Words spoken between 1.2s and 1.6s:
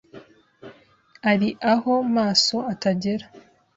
Ari